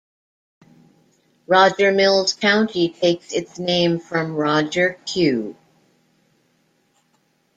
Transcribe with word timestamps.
Roger 1.45 1.91
Mills 1.91 2.33
County 2.33 2.89
takes 2.89 3.31
its 3.33 3.59
name 3.59 3.99
from 3.99 4.33
Roger 4.35 4.97
Q. 5.05 5.55